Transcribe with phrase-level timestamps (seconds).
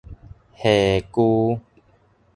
[0.55, 1.59] 海龜